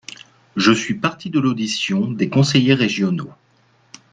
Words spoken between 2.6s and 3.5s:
régionaux.